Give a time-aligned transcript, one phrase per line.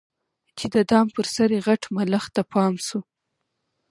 [0.57, 2.99] چي د دام پر سر یې غټ ملخ ته پام سو